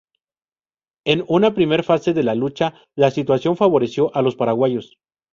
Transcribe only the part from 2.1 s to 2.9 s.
de la lucha